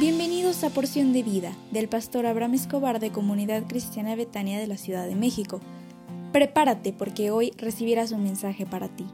[0.00, 4.78] Bienvenidos a Porción de Vida del pastor Abraham Escobar de Comunidad Cristiana Betania de la
[4.78, 5.60] Ciudad de México.
[6.32, 9.06] Prepárate porque hoy recibirás un mensaje para ti.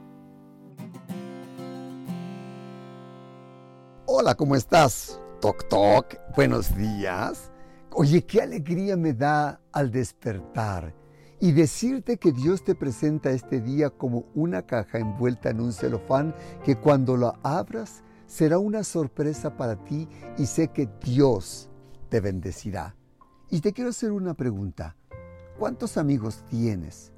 [4.07, 5.21] Hola, ¿cómo estás?
[5.41, 7.51] Toc toc, buenos días.
[7.91, 10.95] Oye, qué alegría me da al despertar
[11.41, 16.33] y decirte que Dios te presenta este día como una caja envuelta en un celofán
[16.65, 21.69] que cuando la abras será una sorpresa para ti y sé que Dios
[22.09, 22.97] te bendecirá.
[23.51, 24.97] Y te quiero hacer una pregunta.
[25.59, 27.13] ¿Cuántos amigos tienes?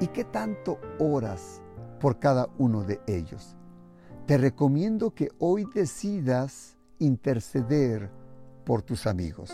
[0.00, 1.62] ¿Y qué tanto oras
[2.00, 3.56] por cada uno de ellos?
[4.26, 8.10] Te recomiendo que hoy decidas interceder
[8.64, 9.50] por tus amigos.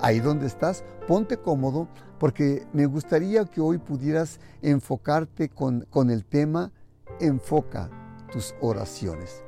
[0.00, 6.24] Ahí donde estás, ponte cómodo porque me gustaría que hoy pudieras enfocarte con, con el
[6.24, 6.72] tema
[7.20, 7.90] enfoca
[8.32, 9.42] tus oraciones.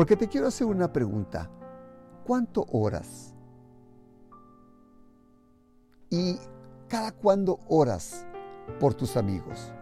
[0.00, 1.50] Porque te quiero hacer una pregunta.
[2.24, 3.34] ¿Cuánto oras?
[6.08, 6.38] ¿Y
[6.88, 8.24] cada cuándo oras
[8.78, 9.74] por tus amigos?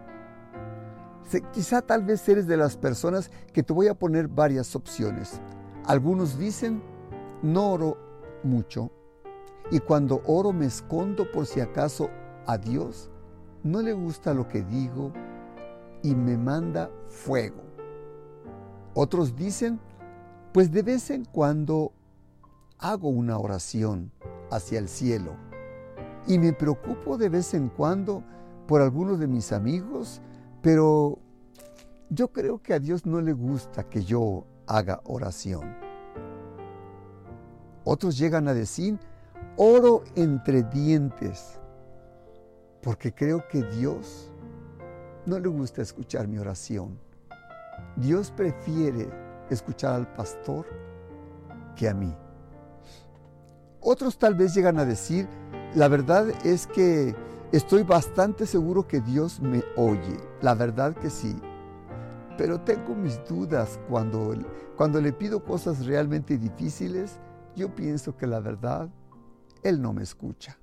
[1.53, 5.39] Quizá tal vez eres de las personas que te voy a poner varias opciones.
[5.85, 6.83] Algunos dicen,
[7.41, 7.97] no oro
[8.43, 8.91] mucho
[9.71, 12.09] y cuando oro me escondo por si acaso
[12.45, 13.09] a Dios
[13.63, 15.13] no le gusta lo que digo
[16.03, 17.63] y me manda fuego.
[18.93, 19.79] Otros dicen,
[20.53, 21.91] pues de vez en cuando
[22.79, 24.11] hago una oración
[24.51, 25.35] hacia el cielo
[26.27, 28.23] y me preocupo de vez en cuando
[28.67, 30.21] por algunos de mis amigos,
[30.61, 31.19] pero
[32.09, 35.75] yo creo que a Dios no le gusta que yo haga oración.
[37.83, 38.99] Otros llegan a decir,
[39.57, 41.59] oro entre dientes,
[42.81, 44.31] porque creo que Dios
[45.25, 46.99] no le gusta escuchar mi oración.
[47.95, 49.09] Dios prefiere
[49.53, 50.65] escuchar al pastor
[51.75, 52.13] que a mí.
[53.81, 55.27] Otros tal vez llegan a decir,
[55.75, 57.15] la verdad es que
[57.51, 61.35] estoy bastante seguro que Dios me oye, la verdad que sí,
[62.37, 64.33] pero tengo mis dudas cuando,
[64.75, 67.19] cuando le pido cosas realmente difíciles,
[67.55, 68.89] yo pienso que la verdad,
[69.63, 70.57] Él no me escucha.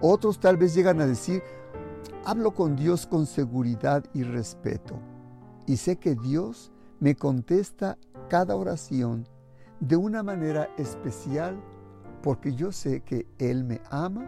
[0.00, 1.42] Otros tal vez llegan a decir,
[2.24, 4.98] hablo con Dios con seguridad y respeto,
[5.66, 7.98] y sé que Dios me contesta
[8.28, 9.26] cada oración
[9.80, 11.60] de una manera especial
[12.22, 14.26] porque yo sé que Él me ama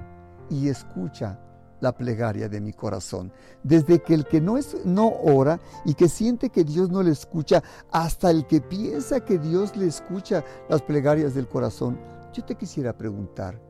[0.50, 1.40] y escucha
[1.80, 3.32] la plegaria de mi corazón.
[3.62, 7.10] Desde que el que no, es, no ora y que siente que Dios no le
[7.10, 11.98] escucha, hasta el que piensa que Dios le escucha las plegarias del corazón,
[12.32, 13.60] yo te quisiera preguntar,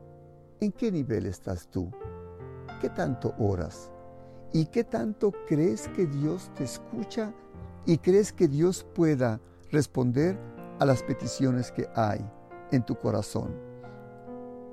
[0.59, 1.91] ¿en qué nivel estás tú?
[2.81, 3.91] ¿Qué tanto oras?
[4.53, 7.33] ¿Y qué tanto crees que Dios te escucha
[7.85, 9.39] y crees que Dios pueda
[9.71, 10.37] responder
[10.79, 12.25] a las peticiones que hay
[12.71, 13.53] en tu corazón.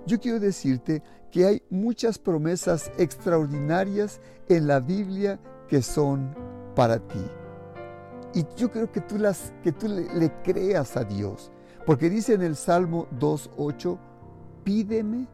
[0.07, 6.35] Yo quiero decirte que hay muchas promesas extraordinarias en la Biblia que son
[6.75, 7.25] para ti.
[8.35, 11.51] Y yo creo que tú, las, que tú le, le creas a Dios,
[11.85, 13.99] porque dice en el Salmo 2.8,
[14.63, 15.27] pídeme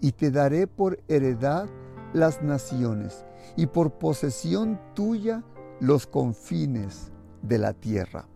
[0.00, 1.68] y te daré por heredad
[2.12, 3.24] las naciones
[3.56, 5.44] y por posesión tuya
[5.80, 7.10] los confines
[7.42, 8.26] de la tierra.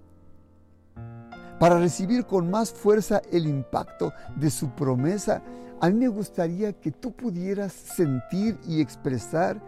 [1.60, 5.43] Para recibir con más fuerza el impacto de su promesa,
[5.81, 9.60] a mí me gustaría que tú pudieras sentir y expresar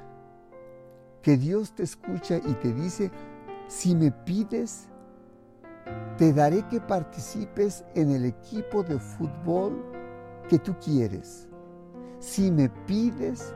[1.22, 3.10] que Dios te escucha y te dice,
[3.68, 4.88] si me pides,
[6.16, 9.84] te daré que participes en el equipo de fútbol
[10.48, 11.48] que tú quieres.
[12.18, 13.54] Si me pides,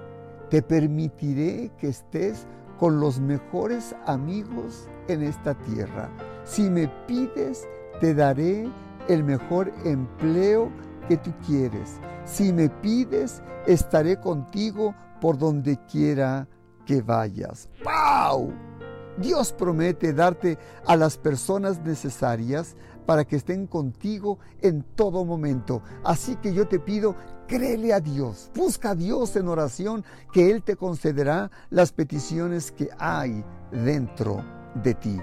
[0.50, 2.46] te permitiré que estés
[2.80, 6.08] con los mejores amigos en esta tierra.
[6.44, 7.68] Si me pides,
[8.00, 8.66] te daré
[9.06, 10.72] el mejor empleo
[11.06, 12.00] que tú quieres.
[12.24, 16.48] Si me pides, estaré contigo por donde quiera
[16.86, 17.68] que vayas.
[17.84, 18.69] ¡Wow!
[19.18, 22.76] Dios promete darte a las personas necesarias
[23.06, 25.82] para que estén contigo en todo momento.
[26.04, 27.16] Así que yo te pido,
[27.48, 32.88] créele a Dios, busca a Dios en oración, que Él te concederá las peticiones que
[32.98, 34.44] hay dentro
[34.82, 35.20] de ti.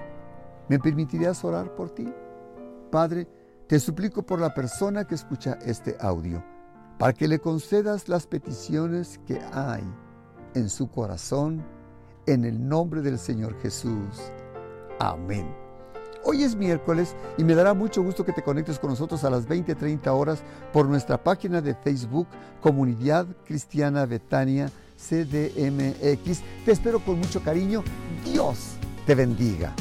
[0.68, 2.12] ¿Me permitirías orar por ti?
[2.90, 3.26] Padre,
[3.66, 6.44] te suplico por la persona que escucha este audio,
[6.98, 9.82] para que le concedas las peticiones que hay
[10.54, 11.64] en su corazón,
[12.28, 14.30] en el nombre del Señor Jesús.
[15.00, 15.46] Amén.
[16.24, 19.48] Hoy es miércoles y me dará mucho gusto que te conectes con nosotros a las
[19.48, 20.42] 20:30 horas
[20.72, 22.26] por nuestra página de Facebook
[22.60, 26.42] Comunidad Cristiana Betania CDMX.
[26.64, 27.82] Te espero con mucho cariño.
[28.24, 28.74] Dios
[29.06, 29.72] te bendiga.